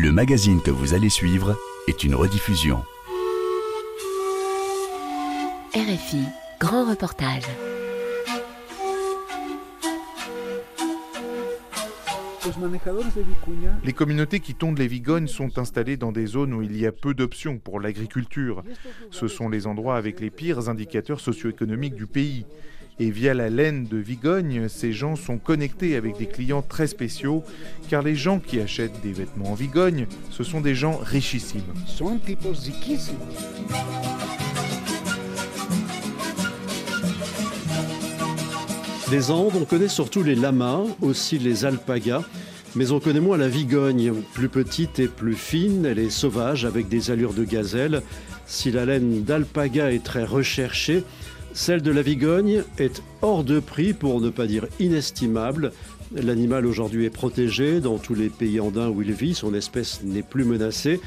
[0.00, 2.84] Le magazine que vous allez suivre est une rediffusion.
[5.74, 6.22] RFI,
[6.60, 7.42] grand reportage.
[13.82, 16.92] Les communautés qui tondent les vigognes sont installées dans des zones où il y a
[16.92, 18.62] peu d'options pour l'agriculture.
[19.10, 22.46] Ce sont les endroits avec les pires indicateurs socio-économiques du pays.
[23.00, 27.44] Et via la laine de Vigogne, ces gens sont connectés avec des clients très spéciaux,
[27.88, 31.62] car les gens qui achètent des vêtements en Vigogne, ce sont des gens richissimes.
[39.10, 42.24] Des Andes, on connaît surtout les lamas, aussi les alpagas,
[42.74, 46.88] mais on connaît moins la Vigogne, plus petite et plus fine, elle est sauvage avec
[46.88, 48.02] des allures de gazelle.
[48.46, 51.04] Si la laine d'alpaga est très recherchée,
[51.52, 55.72] celle de la Vigogne est hors de prix pour ne pas dire inestimable.
[56.14, 60.22] L'animal aujourd'hui est protégé dans tous les pays andins où il vit, son espèce n'est
[60.22, 61.00] plus menacée.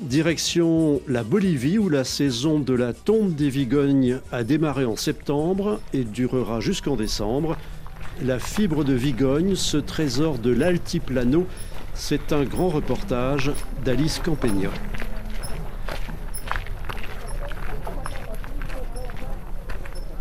[0.00, 5.80] Direction la Bolivie où la saison de la tombe des vigognes a démarré en septembre
[5.92, 7.56] et durera jusqu'en décembre.
[8.22, 11.46] La fibre de Vigogne, ce trésor de l'altiplano,
[11.94, 13.52] c'est un grand reportage
[13.84, 14.70] d'Alice Campegna.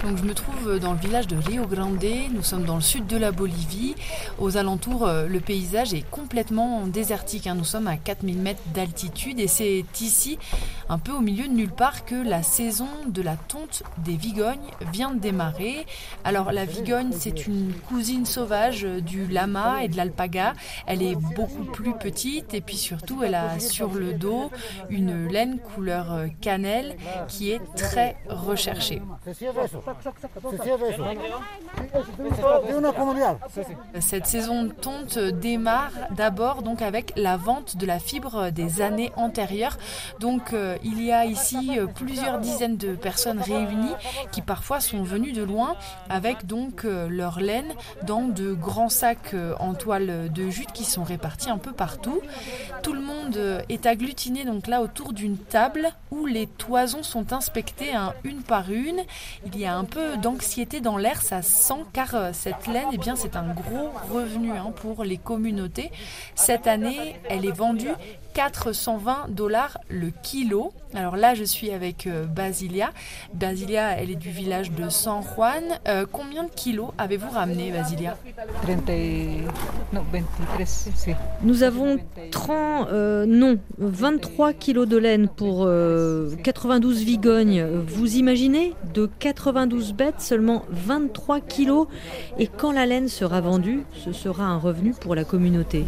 [0.08, 3.08] Donc je me trouve dans le village de Rio Grande, nous sommes dans le sud
[3.08, 3.94] de la Bolivie.
[4.40, 7.46] Aux alentours, euh, le paysage est complètement désertique.
[7.46, 7.56] Hein.
[7.56, 10.40] Nous sommes à 4000 mètres d'altitude et c'est ici,
[10.88, 14.70] un peu au milieu de nulle part, que la saison de la tonte des vigognes
[14.94, 15.86] vient de démarrer.
[16.24, 20.54] Alors la vigogne, c'est une cousine sauvage du lama et de l'alpaga.
[20.86, 24.52] Elle est beaucoup plus petite et puis surtout, elle a sur le dos
[24.90, 26.96] une laine couleur euh, cannelle
[27.28, 29.02] qui est très recherchée.
[34.00, 39.12] Cette saison de tonte démarre d'abord donc avec la vente de la fibre des années
[39.16, 39.78] antérieures.
[40.20, 43.94] Donc euh, il y a ici euh, plusieurs dizaines de personnes réunies
[44.32, 45.76] qui parfois sont venues de loin
[46.10, 51.04] avec donc euh, leur laine dans de grands sacs en toile de jute qui sont
[51.04, 52.22] répartis un peu partout.
[52.84, 57.94] Tout le monde est agglutiné donc là autour d'une table où les toisons sont inspectées
[57.94, 59.02] hein, une par une.
[59.46, 63.16] Il y a peu d'anxiété dans l'air, ça sent, car euh, cette laine, eh bien,
[63.16, 65.92] c'est un gros revenu hein, pour les communautés.
[66.36, 67.92] Cette année, elle est vendue
[68.38, 70.72] 420 dollars le kilo.
[70.94, 72.92] Alors là, je suis avec euh, Basilia.
[73.34, 75.64] Basilia, elle est du village de San Juan.
[75.88, 78.16] Euh, combien de kilos avez-vous ramené, Basilia?
[81.42, 81.98] Nous avons
[82.30, 85.68] 30, euh, non, 23 kilos de laine pour
[86.44, 87.66] 92 vigognes.
[87.88, 88.76] Vous imaginez?
[88.94, 91.88] De 92 bêtes, seulement 23 kilos.
[92.38, 95.86] Et quand la laine sera vendue, ce sera un revenu pour la communauté.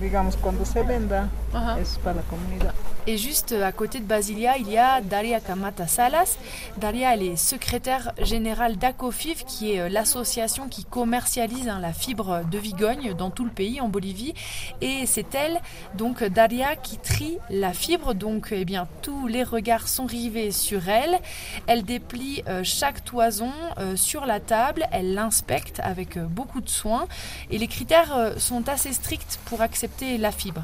[3.10, 6.38] Et juste à côté de Basilia, il y a Daria Kamata Salas.
[6.78, 12.44] Daria, elle est secrétaire générale d'Acofif, qui est euh, l'association qui commercialise hein, la fibre
[12.52, 14.36] de Vigogne dans tout le pays, en Bolivie.
[14.82, 15.60] Et c'est elle,
[15.96, 18.14] donc Daria, qui trie la fibre.
[18.14, 21.20] Donc, eh bien, tous les regards sont rivés sur elle.
[21.66, 24.86] Elle déplie euh, chaque toison euh, sur la table.
[24.92, 27.08] Elle l'inspecte avec beaucoup de soin.
[27.50, 30.62] Et les critères sont assez stricts pour accepter la fibre.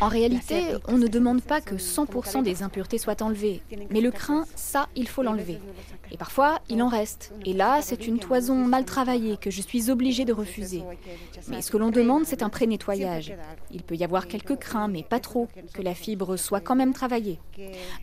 [0.00, 4.44] En réalité, on ne demande pas que 100% des impuretés soient enlevées, mais le crin,
[4.54, 5.58] ça, il faut l'enlever.
[6.12, 7.32] Et parfois, il en reste.
[7.44, 10.84] Et là, c'est une toison mal travaillée que je suis obligée de refuser.
[11.48, 13.34] Mais ce que l'on demande, c'est un pré-nettoyage.
[13.72, 16.92] Il peut y avoir quelques crins, mais pas trop, que la fibre soit quand même
[16.92, 17.40] travaillée.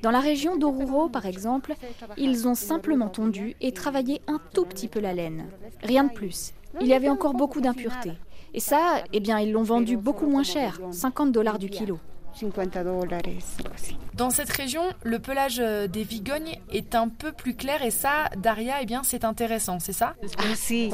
[0.02, 1.76] Dans la région d'Oruro, par exemple,
[2.18, 5.46] ils ont simplement tondu et travaillé un tout petit peu la laine.
[5.82, 6.52] Rien de plus.
[6.82, 8.14] Il y avait encore beaucoup d'impuretés.
[8.54, 12.00] Et ça, eh bien, ils l'ont vendu beaucoup moins cher, 50 dollars du kilo.
[14.14, 18.30] Dans cette région, le pelage euh, des vigognes est un peu plus clair et ça,
[18.38, 20.16] Daria, eh bien, c'est intéressant, c'est ça?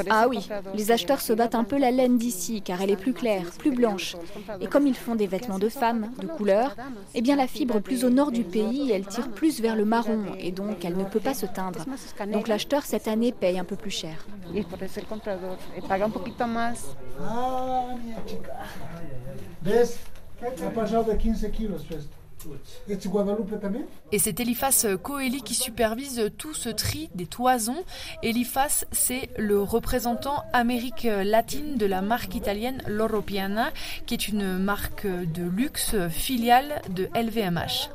[0.09, 3.13] Ah oui, les acheteurs se battent un peu la laine d'ici car elle est plus
[3.13, 4.15] claire, plus blanche.
[4.61, 6.75] Et comme ils font des vêtements de femmes, de couleur,
[7.15, 10.21] eh bien la fibre plus au nord du pays, elle tire plus vers le marron
[10.39, 11.85] et donc elle ne peut pas se teindre.
[12.31, 14.25] Donc l'acheteur cette année paye un peu plus cher.
[20.39, 22.15] A pajada 15 quilos, festa.
[24.11, 27.83] Et c'est Eliphas Coeli qui supervise tout ce tri des toisons.
[28.23, 33.71] Eliphas, c'est le représentant Amérique latine de la marque italienne Loro Piana,
[34.05, 37.89] qui est une marque de luxe filiale de LVMH.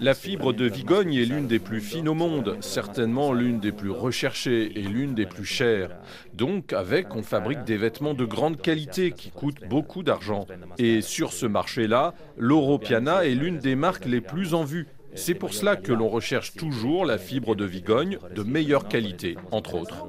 [0.00, 3.90] La fibre de Vigogne est l'une des plus fines au monde, certainement l'une des plus
[3.90, 5.90] recherchées et l'une des plus chères.
[6.34, 10.46] Donc, avec, on fabrique des vêtements de grande qualité qui coûtent beaucoup d'argent.
[10.78, 14.88] Et sur ce marché-là, l'Europiana est l'une des marques les plus en vue.
[15.14, 19.74] C'est pour cela que l'on recherche toujours la fibre de Vigogne de meilleure qualité, entre
[19.74, 20.06] autres.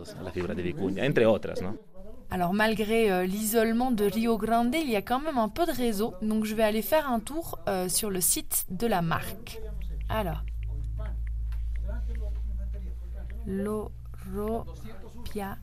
[2.30, 5.72] Alors malgré euh, l'isolement de Rio Grande, il y a quand même un peu de
[5.72, 9.62] réseau, donc je vais aller faire un tour euh, sur le site de la marque.
[10.10, 10.44] Alors,
[13.46, 15.58] L'Oropiana.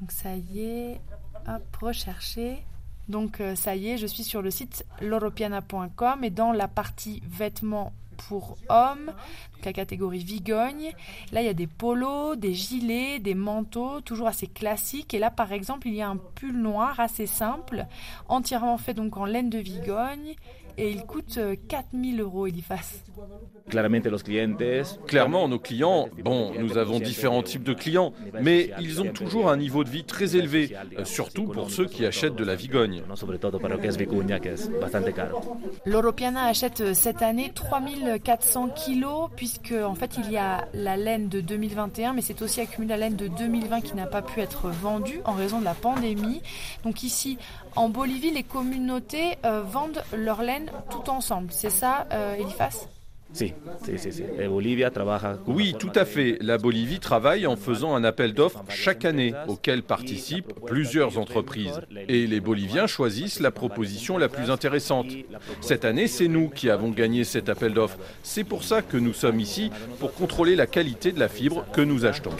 [0.00, 1.00] Donc ça y est,
[1.48, 2.64] hop, rechercher.
[3.08, 7.22] Donc euh, ça y est, je suis sur le site loropiana.com et dans la partie
[7.26, 7.92] vêtements
[8.28, 9.12] pour hommes,
[9.64, 10.92] la catégorie Vigogne.
[11.32, 15.14] Là, il y a des polos, des gilets, des manteaux, toujours assez classiques.
[15.14, 17.86] Et là, par exemple, il y a un pull noir assez simple,
[18.28, 20.34] entièrement fait donc en laine de Vigogne
[20.78, 21.38] et il coûte
[21.68, 23.02] 4000 euh, euros, Elifas.
[25.06, 29.56] Clairement, nos clients, bon, nous avons différents types de clients, mais ils ont toujours un
[29.56, 33.02] niveau de vie très élevé, euh, surtout pour ceux qui achètent de la Vigogne.
[35.84, 41.28] L'Europiana achète euh, cette année 3400 kilos, puisque en fait il y a la laine
[41.28, 44.68] de 2021, mais c'est aussi accumulé la laine de 2020 qui n'a pas pu être
[44.68, 46.42] vendue en raison de la pandémie.
[46.84, 47.38] Donc ici,
[47.76, 51.52] en Bolivie, les communautés vendent leur laine tout ensemble.
[51.52, 52.86] C'est ça, euh, Eliphas?
[55.46, 56.36] Oui, tout à fait.
[56.40, 61.80] La Bolivie travaille en faisant un appel d'offres chaque année auquel participent plusieurs entreprises.
[62.08, 65.06] Et les Boliviens choisissent la proposition la plus intéressante.
[65.60, 67.98] Cette année, c'est nous qui avons gagné cet appel d'offres.
[68.22, 71.80] C'est pour ça que nous sommes ici, pour contrôler la qualité de la fibre que
[71.80, 72.30] nous achetons.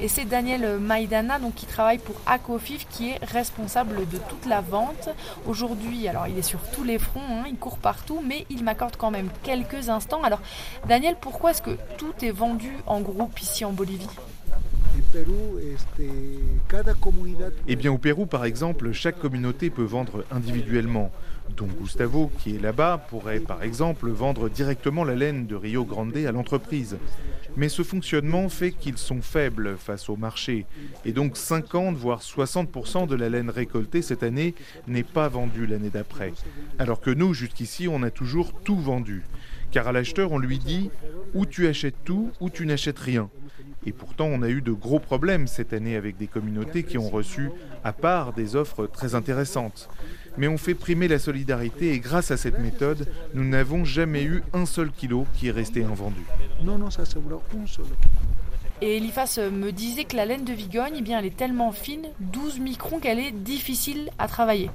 [0.00, 4.60] Et c'est Daniel Maidana donc, qui travaille pour Acofif qui est responsable de toute la
[4.60, 4.77] vente
[5.46, 8.96] Aujourd'hui, alors il est sur tous les fronts, hein, il court partout, mais il m'accorde
[8.96, 10.22] quand même quelques instants.
[10.22, 10.40] Alors,
[10.88, 14.08] Daniel, pourquoi est-ce que tout est vendu en groupe ici en Bolivie?
[17.66, 21.10] Eh bien, au Pérou, par exemple, chaque communauté peut vendre individuellement.
[21.56, 26.16] Donc Gustavo, qui est là-bas, pourrait, par exemple, vendre directement la laine de Rio Grande
[26.16, 26.96] à l'entreprise.
[27.56, 30.66] Mais ce fonctionnement fait qu'ils sont faibles face au marché.
[31.04, 34.54] Et donc 50, voire 60% de la laine récoltée cette année
[34.86, 36.32] n'est pas vendue l'année d'après.
[36.78, 39.24] Alors que nous, jusqu'ici, on a toujours tout vendu.
[39.70, 40.90] Car à l'acheteur, on lui dit
[41.34, 43.28] ou tu achètes tout ou tu n'achètes rien.
[43.86, 47.08] Et pourtant, on a eu de gros problèmes cette année avec des communautés qui ont
[47.08, 47.50] reçu,
[47.84, 49.88] à part, des offres très intéressantes.
[50.38, 54.42] Mais on fait primer la solidarité et grâce à cette méthode, nous n'avons jamais eu
[54.52, 56.22] un seul kilo qui est resté invendu.
[56.62, 57.22] Non, non, ça un seul
[58.80, 62.06] et Eliphas me disait que la laine de Vigogne, eh bien, elle est tellement fine,
[62.20, 64.70] 12 microns, qu'elle est difficile à travailler.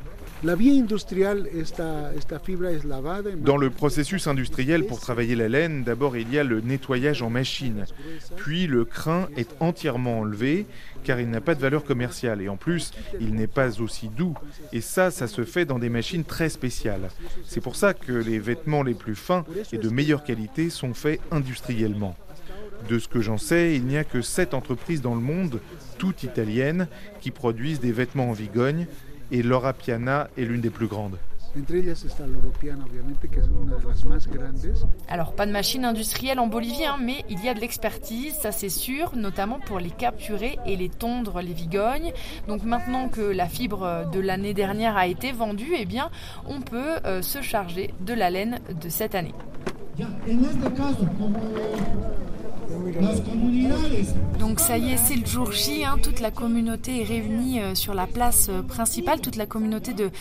[3.38, 7.30] Dans le processus industriel pour travailler la laine, d'abord il y a le nettoyage en
[7.30, 7.86] machine,
[8.36, 10.66] puis le crin est entièrement enlevé
[11.06, 12.42] car il n'a pas de valeur commerciale.
[12.42, 12.92] Et en plus
[13.22, 14.34] il n'est pas aussi doux.
[14.74, 17.10] Et ça ça se fait dans des machines très spéciales.
[17.46, 21.22] C'est pour ça que les vêtements les plus fins et de meilleure qualité sont faits
[21.32, 22.18] industriellement.
[22.90, 25.62] De ce que j'en sais, il n'y a que sept entreprises dans le monde,
[25.98, 26.88] toutes italiennes,
[27.22, 28.88] qui produisent des vêtements en Vigogne
[29.34, 31.18] et Laura Piana est l'une des plus grandes.
[35.08, 38.52] Alors, pas de machine industrielle en Bolivie, hein, mais il y a de l'expertise, ça
[38.52, 42.14] c'est sûr, notamment pour les capturer et les tondre, les vigognes.
[42.48, 46.10] Donc, maintenant que la fibre de l'année dernière a été vendue, eh bien,
[46.48, 49.34] on peut euh, se charger de la laine de cette année.
[54.40, 55.98] Donc ça y est, c'est le jour J, hein.
[56.04, 60.12] toute la communauté est réunie euh, sur la place euh, principale, toute la communauté de,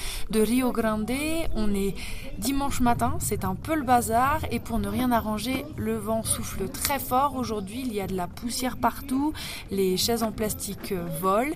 [0.41, 1.11] Rio Grande.
[1.55, 1.95] On est
[2.39, 6.69] dimanche matin, c'est un peu le bazar et pour ne rien arranger, le vent souffle
[6.69, 7.35] très fort.
[7.37, 9.33] Aujourd'hui, il y a de la poussière partout,
[9.71, 11.55] les chaises en plastique euh, volent.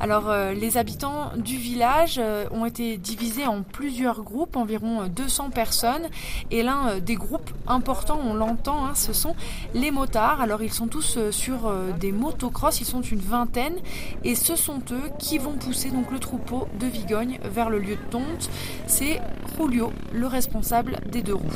[0.00, 2.20] Alors les habitants du village
[2.50, 6.08] ont été divisés en plusieurs groupes, environ 200 personnes.
[6.50, 9.34] Et l'un des groupes importants, on l'entend, hein, ce sont
[9.74, 13.76] les motards alors ils sont tous euh, sur euh, des motocross, ils sont une vingtaine
[14.24, 17.96] et ce sont eux qui vont pousser donc le troupeau de Vigogne vers le lieu
[17.96, 18.50] de tonte.
[18.86, 19.20] C'est
[19.58, 21.48] Julio, le responsable des deux roues.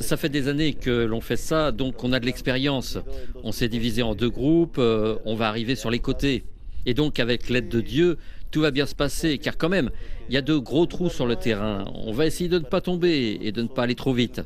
[0.00, 2.98] Ça fait des années que l'on fait ça, donc on a de l'expérience.
[3.42, 6.44] On s'est divisé en deux groupes, euh, on va arriver sur les côtés.
[6.86, 8.16] Et donc avec l'aide de Dieu,
[8.50, 9.90] tout va bien se passer, car quand même,
[10.28, 11.84] il y a de gros trous sur le terrain.
[11.94, 14.40] On va essayer de ne pas tomber et de ne pas aller trop vite.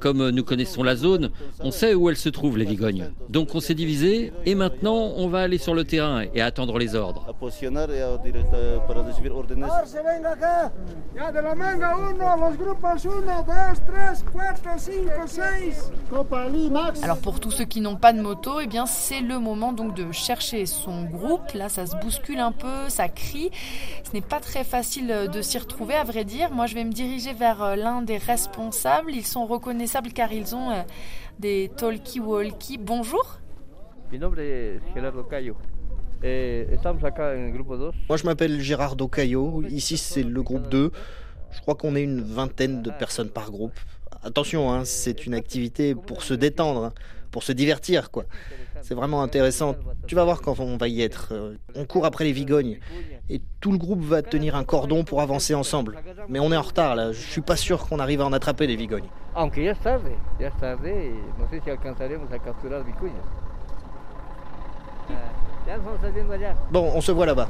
[0.00, 3.10] Comme nous connaissons la zone, on sait où elle se trouve, les vigognes.
[3.28, 6.94] Donc on s'est divisé et maintenant on va aller sur le terrain et attendre les
[6.94, 7.26] ordres.
[17.02, 19.94] Alors pour tous ceux qui n'ont pas de moto, eh bien c'est le moment donc
[19.94, 21.52] de chercher son groupe.
[21.54, 23.50] Là, ça se bouscule un peu, ça crie.
[24.04, 26.50] Ce n'est pas très facile euh, de s'y retrouver, à vrai dire.
[26.50, 29.12] Moi, je vais me diriger vers euh, l'un des responsables.
[29.12, 30.82] Ils sont reconnaissables car ils ont euh,
[31.38, 32.78] des talkie-walkie.
[32.78, 33.38] Bonjour.
[38.08, 39.62] Moi, je m'appelle Gérardo Cayo.
[39.68, 40.90] Ici, c'est le groupe 2.
[41.52, 43.78] Je crois qu'on est une vingtaine de personnes par groupe.
[44.22, 46.92] Attention, hein, c'est une activité pour se détendre,
[47.34, 48.26] pour se divertir, quoi.
[48.80, 49.74] C'est vraiment intéressant.
[50.06, 51.30] Tu vas voir quand on va y être.
[51.32, 52.78] Euh, on court après les vigognes
[53.28, 55.98] et tout le groupe va tenir un cordon pour avancer ensemble.
[56.28, 57.10] Mais on est en retard là.
[57.10, 59.08] Je suis pas sûr qu'on arrive à en attraper les vigognes.
[66.70, 67.48] Bon, on se voit là-bas.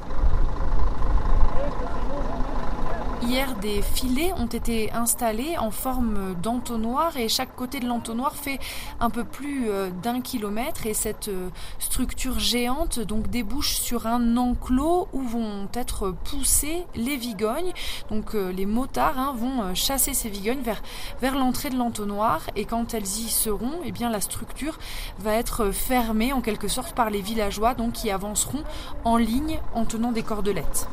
[3.26, 8.59] Hier, des filets ont été installés en forme d'entonnoir et chaque côté de l'entonnoir fait
[9.00, 14.37] un peu plus euh, d'un kilomètre et cette euh, structure géante donc débouche sur un
[14.37, 17.73] enclos où vont être poussées les vigognes.
[18.11, 20.83] Donc euh, les motards hein, vont chasser ces vigognes vers,
[21.23, 24.78] vers l'entrée de l'entonnoir et quand elles y seront, eh bien la structure
[25.19, 28.64] va être fermée en quelque sorte par les villageois donc qui avanceront
[29.04, 30.88] en ligne en tenant des cordelettes.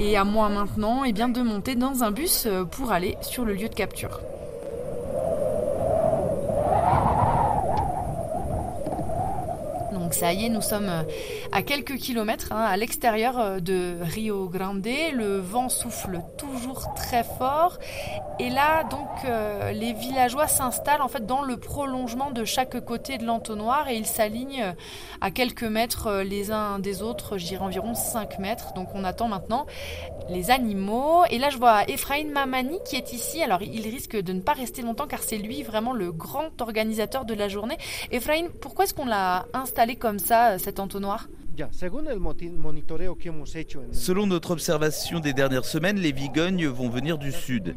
[0.00, 3.44] Et à moi maintenant eh bien, de monter dans un bus euh, pour aller sur
[3.44, 4.20] le lieu de capture.
[10.08, 11.02] Donc ça y est, nous sommes euh,
[11.52, 14.88] à quelques kilomètres hein, à l'extérieur euh, de Rio Grande.
[15.12, 17.78] Le vent souffle toujours très fort.
[18.38, 23.18] Et là, donc, euh, les villageois s'installent en fait dans le prolongement de chaque côté
[23.18, 24.74] de l'entonnoir et ils s'alignent
[25.20, 28.72] à quelques mètres les uns des autres, je environ 5 mètres.
[28.72, 29.66] Donc on attend maintenant
[30.28, 31.24] les animaux.
[31.30, 33.42] Et là, je vois Ephraim Mamani qui est ici.
[33.42, 37.24] Alors, il risque de ne pas rester longtemps car c'est lui vraiment le grand organisateur
[37.24, 37.76] de la journée.
[38.10, 41.28] Ephraim, pourquoi est-ce qu'on l'a installé comme ça, cet entonnoir?
[43.92, 47.74] Selon notre observation des dernières semaines, les vigognes vont venir du sud.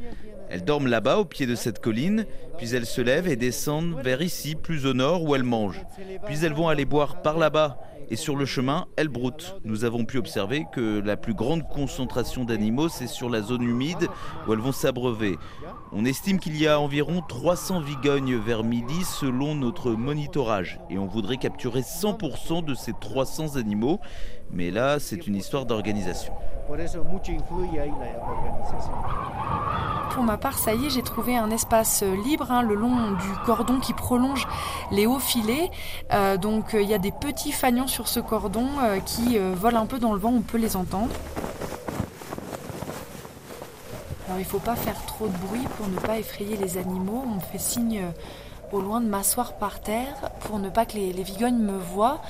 [0.51, 2.25] Elles dorment là-bas au pied de cette colline,
[2.57, 5.81] puis elles se lèvent et descendent vers ici, plus au nord, où elles mangent.
[6.25, 7.77] Puis elles vont aller boire par là-bas
[8.11, 9.55] et sur le chemin, elles broutent.
[9.63, 14.09] Nous avons pu observer que la plus grande concentration d'animaux, c'est sur la zone humide
[14.45, 15.37] où elles vont s'abreuver.
[15.93, 21.05] On estime qu'il y a environ 300 vigognes vers midi selon notre monitorage et on
[21.05, 24.01] voudrait capturer 100% de ces 300 animaux,
[24.51, 26.33] mais là c'est une histoire d'organisation.
[30.11, 33.11] Pour ma part, ça y est, j'ai trouvé un espace euh, libre hein, le long
[33.11, 34.47] du cordon qui prolonge
[34.91, 35.69] les hauts filets.
[36.11, 38.67] Euh, donc euh, il y a des petits fanions sur ce cordon
[39.05, 41.11] qui volent un peu dans le vent, on peut les entendre.
[44.27, 47.23] Alors il ne faut pas faire trop de bruit pour ne pas effrayer les animaux.
[47.35, 48.01] On fait signe
[48.71, 52.21] au loin de m'asseoir par terre pour ne pas que les, vigognes me voient.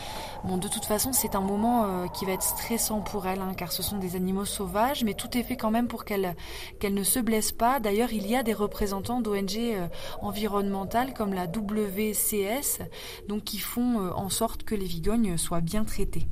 [0.43, 3.53] Bon, de toute façon, c'est un moment euh, qui va être stressant pour elles, hein,
[3.55, 6.35] car ce sont des animaux sauvages, mais tout est fait quand même pour qu'elles
[6.83, 7.79] ne se blessent pas.
[7.79, 9.87] D'ailleurs, il y a des représentants d'ONG euh,
[10.21, 12.81] environnementales comme la WCS,
[13.27, 16.27] donc qui font euh, en sorte que les vigognes soient bien traitées.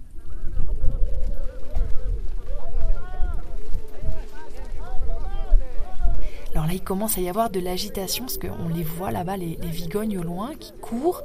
[6.59, 9.57] Alors là, il commence à y avoir de l'agitation parce qu'on les voit là-bas, les,
[9.63, 11.23] vigognes au loin qui courent.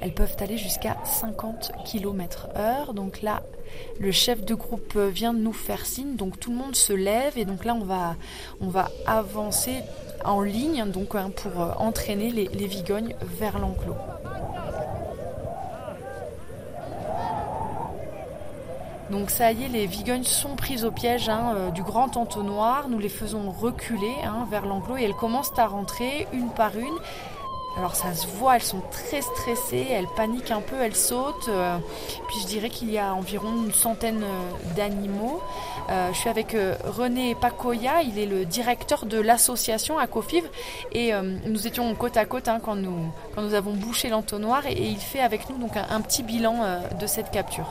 [0.00, 2.92] Elles peuvent aller jusqu'à 50 km heure.
[2.92, 3.44] Donc là,
[4.00, 6.16] le chef de groupe vient de nous faire signe.
[6.16, 7.76] Donc tout le monde se lève et donc là,
[8.60, 9.82] on va, avancer
[10.24, 13.94] en ligne donc, hein, pour euh, entraîner les vigognes vers l'enclos.
[19.12, 22.88] Donc ça y est, les vigognes sont prises au piège hein, euh, du grand entonnoir.
[22.88, 26.96] Nous les faisons reculer hein, vers l'enclos et elles commencent à rentrer une par une.
[27.76, 31.50] Alors ça se voit, elles sont très stressées, elles paniquent un peu, elles sautent.
[31.50, 31.76] Euh,
[32.26, 35.42] puis je dirais qu'il y a environ une centaine euh, d'animaux.
[35.90, 40.44] je suis avec René Pacoya, il est le directeur de l'association Acofiv
[40.92, 41.12] et
[41.46, 44.96] nous étions côte à côte hein, quand, nous, quand nous avons bouché l'entonnoir et, il
[44.96, 47.66] fait avec nous donc un, petit bilan de cette capture.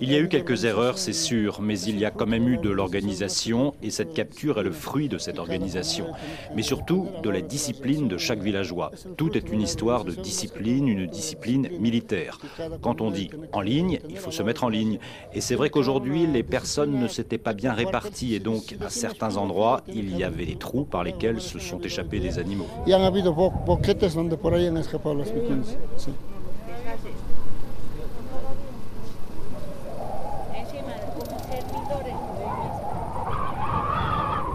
[0.00, 2.58] Il y a eu quelques erreurs, c'est sûr, mais il y a quand même eu
[2.58, 6.06] de l'organisation et cette capture est le fruit de cette organisation.
[6.54, 8.90] Mais surtout de la discipline de chaque villageois.
[9.16, 12.38] Tout est une histoire de discipline, une discipline militaire.
[12.80, 14.98] Quand on dit en ligne, il faut se mettre en ligne.
[15.34, 19.36] Et c'est vrai qu'aujourd'hui, les personnes ne s'étaient pas bien réparties et donc à certains
[19.36, 22.66] endroits, il y avait des trous par lesquels se sont échappés des animaux.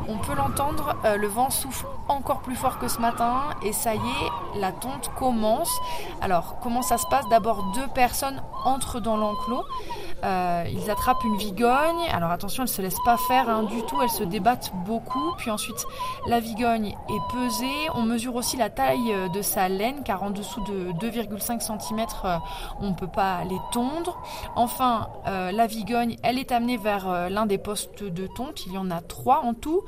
[0.09, 3.97] On peut euh, le vent souffle encore plus fort que ce matin et ça y
[3.97, 5.71] est, la tonte commence.
[6.21, 7.27] Alors comment ça se passe?
[7.29, 9.63] D'abord deux personnes entrent dans l'enclos,
[10.23, 14.01] euh, ils attrapent une vigogne, alors attention elle se laisse pas faire hein, du tout,
[14.01, 15.85] elles se débattent beaucoup, puis ensuite
[16.27, 20.31] la vigogne est pesée, on mesure aussi la taille euh, de sa laine car en
[20.31, 22.05] dessous de 2,5 cm
[22.79, 24.21] on ne peut pas les tondre.
[24.55, 28.91] Enfin la vigogne elle est amenée vers l'un des postes de tonte, il y en
[28.91, 29.83] a trois en tout.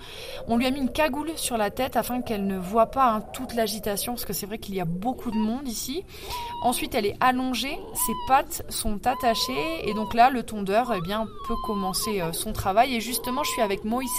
[0.48, 3.22] On lui a mis une cagoule sur la tête afin qu'elle ne voit pas hein,
[3.34, 6.04] toute l'agitation, parce que c'est vrai qu'il y a beaucoup de monde ici.
[6.64, 11.28] Ensuite, elle est allongée, ses pattes sont attachées, et donc là, le tondeur eh bien,
[11.48, 12.96] peut commencer euh, son travail.
[12.96, 14.10] Et justement, je suis avec Moïse.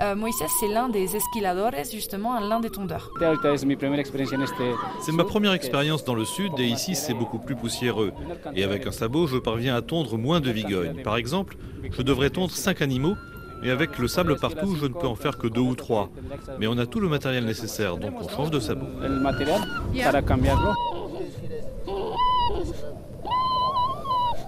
[0.00, 3.12] Euh, Moïse, c'est l'un des esquiladores, justement, l'un des tondeurs.
[5.00, 8.12] C'est ma première expérience dans le sud, et ici, c'est beaucoup plus poussiéreux.
[8.56, 11.02] Et avec un sabot, je parviens à tondre moins de vigognes.
[11.04, 11.56] Par exemple,
[11.88, 13.14] je devrais tondre 5 animaux
[13.64, 16.10] et avec le sable partout, je ne peux en faire que deux ou trois.
[16.58, 18.86] Mais on a tout le matériel nécessaire, donc on change de sabot.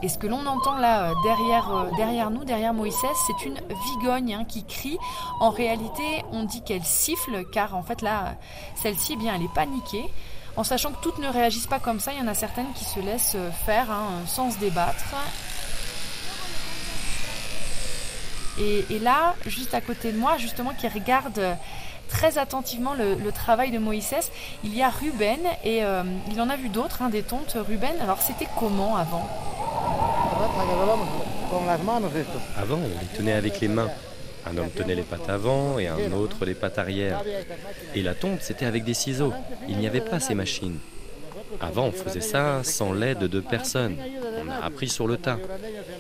[0.06, 2.94] Et ce que l'on entend là euh, derrière, euh, derrière nous, derrière Moïse,
[3.26, 3.58] c'est une
[3.88, 4.98] vigogne hein, qui crie.
[5.40, 8.36] En réalité, on dit qu'elle siffle, car en fait là,
[8.76, 10.04] celle-ci, eh bien, elle est paniquée.
[10.54, 12.84] En sachant que toutes ne réagissent pas comme ça, il y en a certaines qui
[12.84, 15.16] se laissent euh, faire hein, sans se débattre.
[18.60, 21.58] Et, là, juste à côté de moi, justement, qui regarde
[22.08, 24.14] très attentivement le, travail de Moïse,
[24.62, 25.82] il y a Ruben et
[26.30, 27.94] il en a vu d'autres, hein, des tontes Ruben.
[28.00, 29.28] Alors c'était comment avant?
[32.56, 33.90] Avant, on les tenait avec les mains.
[34.46, 37.22] Un homme tenait les pattes avant et un autre les pattes arrière.
[37.94, 39.32] Et la tonte, c'était avec des ciseaux.
[39.68, 40.78] Il n'y avait pas ces machines.
[41.60, 43.96] Avant, on faisait ça sans l'aide de personne.
[44.44, 45.38] On a appris sur le tas.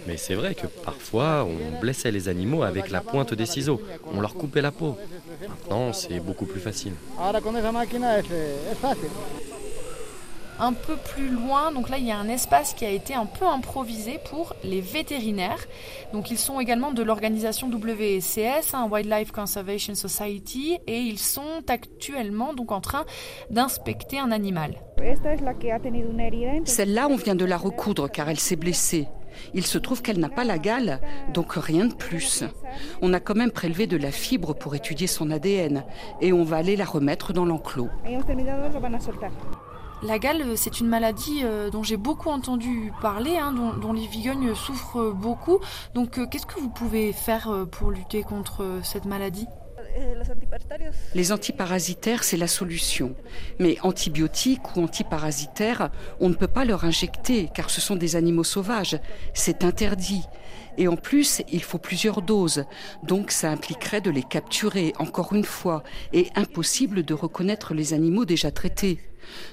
[0.06, 3.80] Mais c'est vrai que parfois, on blessait les animaux avec la pointe des ciseaux.
[4.12, 4.96] On leur coupait la peau.
[5.48, 6.92] Maintenant, c'est beaucoup plus facile
[10.58, 11.72] un peu plus loin.
[11.72, 14.80] Donc là, il y a un espace qui a été un peu improvisé pour les
[14.80, 15.66] vétérinaires.
[16.12, 21.62] Donc ils sont également de l'organisation WCS, un hein, Wildlife Conservation Society, et ils sont
[21.68, 23.04] actuellement donc en train
[23.50, 24.74] d'inspecter un animal.
[26.64, 29.08] Celle-là, on vient de la recoudre car elle s'est blessée.
[29.54, 31.00] Il se trouve qu'elle n'a pas la gale,
[31.34, 32.44] donc rien de plus.
[33.02, 35.84] On a quand même prélevé de la fibre pour étudier son ADN
[36.20, 37.90] et on va aller la remettre dans l'enclos.
[40.02, 44.06] La gale, euh, c'est une maladie euh, dont j'ai beaucoup entendu parler, hein, dont, les
[44.06, 45.58] vigognes souffrent beaucoup.
[45.94, 49.46] Donc, euh, qu'est-ce que vous pouvez faire pour lutter contre cette maladie?
[51.14, 53.14] Les antiparasitaires, c'est la solution.
[53.58, 58.44] Mais antibiotiques ou antiparasitaires, on ne peut pas leur injecter car ce sont des animaux
[58.44, 58.98] sauvages.
[59.32, 60.24] C'est interdit.
[60.76, 62.64] Et en plus, il faut plusieurs doses.
[63.02, 65.82] Donc ça impliquerait de les capturer encore une fois
[66.12, 69.00] et impossible de reconnaître les animaux déjà traités.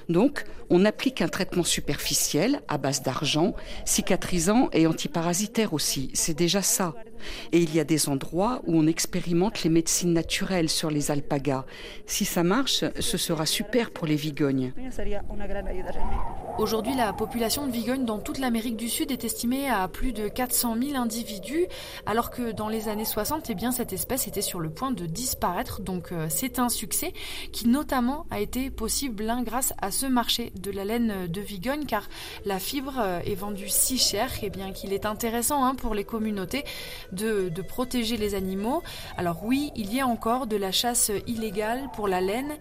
[0.08, 6.10] Donc, on applique un traitement superficiel à base d'argent, cicatrisant et antiparasitaire aussi.
[6.14, 6.94] C'est déjà ça.
[7.52, 11.64] Et il y a des endroits où on expérimente les médecines naturelles sur les alpagas.
[12.06, 14.72] Si ça marche, ce sera super pour les vigognes.
[16.58, 20.28] Aujourd'hui, la population de vigognes dans toute l'Amérique du Sud est estimée à plus de
[20.28, 21.66] 400 000 individus,
[22.06, 25.80] alors que dans les années 60, eh cette espèce était sur le point de disparaître.
[25.80, 27.12] Donc euh, c'est un succès
[27.52, 31.84] qui notamment a été possible hein, grâce à ce marché de la laine de Vigogne,
[31.86, 32.08] car
[32.44, 35.94] la fibre euh, est vendue si cher et eh bien qu'il est intéressant hein, pour
[35.94, 36.64] les communautés
[37.12, 38.82] de, de, protéger les animaux.
[39.16, 42.54] Alors oui, il y a encore de la chasse illégale pour la laine.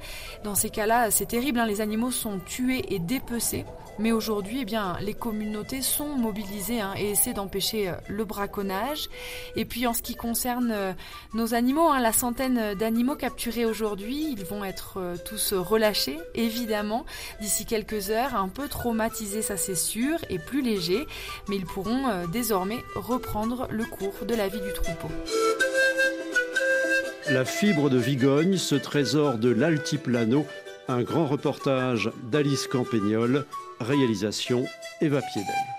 [0.43, 3.65] Dans ces cas-là, c'est terrible, hein, les animaux sont tués et dépecés.
[3.99, 9.09] Mais aujourd'hui, eh bien, les communautés sont mobilisées hein, et essaient d'empêcher euh, le braconnage.
[9.55, 10.93] Et puis en ce qui concerne euh,
[11.33, 17.05] nos animaux, hein, la centaine d'animaux capturés aujourd'hui, ils vont être euh, tous relâchés, évidemment,
[17.39, 21.05] d'ici quelques heures, un peu traumatisés, ça c'est sûr, et plus légers,
[21.47, 25.09] mais ils pourront désormais reprendre le cours de la vie du troupeau.
[27.29, 30.45] La fibre de Vigogne, ce trésor de l'altiplano,
[30.89, 33.45] Un grand reportage d'Alice Campagnol,
[33.83, 34.65] réalisation
[35.01, 35.72] Eva Piedel.